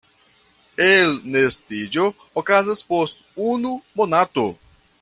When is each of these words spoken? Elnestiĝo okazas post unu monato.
Elnestiĝo 0.85 2.07
okazas 2.43 2.81
post 2.95 3.21
unu 3.51 3.75
monato. 4.01 4.47